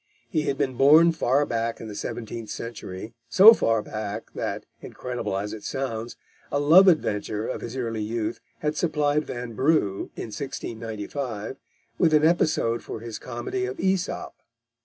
He 0.27 0.47
had 0.47 0.57
been 0.57 0.77
born 0.77 1.11
far 1.11 1.45
back 1.45 1.79
in 1.79 1.87
the 1.87 1.93
seventeenth 1.93 2.49
century, 2.49 3.13
so 3.29 3.53
far 3.53 3.83
back 3.83 4.33
that, 4.33 4.65
incredible 4.81 5.37
as 5.37 5.53
it 5.53 5.63
sounds, 5.63 6.15
a 6.51 6.59
love 6.59 6.87
adventure 6.87 7.45
of 7.47 7.61
his 7.61 7.77
early 7.77 8.01
youth 8.01 8.39
had 8.61 8.75
supplied 8.75 9.27
Vanbrugh, 9.27 10.09
in 10.15 10.33
1695, 10.33 11.57
with 11.99 12.15
an 12.15 12.25
episode 12.25 12.81
for 12.81 13.01
his 13.01 13.19
comedy 13.19 13.65
of 13.67 13.79
Aesop. 13.79 14.33